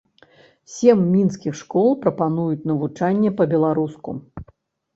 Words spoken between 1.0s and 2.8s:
мінскіх школ прапануюць